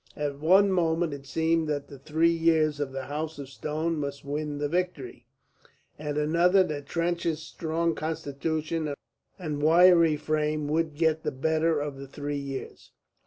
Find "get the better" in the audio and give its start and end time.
10.95-11.79